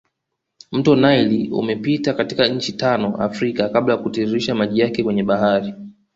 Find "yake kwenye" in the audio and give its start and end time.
4.79-5.23